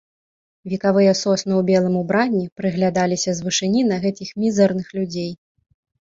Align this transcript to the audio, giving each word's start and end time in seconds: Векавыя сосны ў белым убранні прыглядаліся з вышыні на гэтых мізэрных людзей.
Векавыя 0.71 1.11
сосны 1.23 1.53
ў 1.57 1.61
белым 1.69 1.95
убранні 1.99 2.41
прыглядаліся 2.61 3.31
з 3.39 3.45
вышыні 3.49 3.83
на 3.91 3.95
гэтых 4.05 4.31
мізэрных 4.45 4.87
людзей. 5.01 5.29